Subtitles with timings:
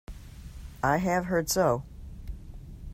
[0.81, 1.83] I have heard so.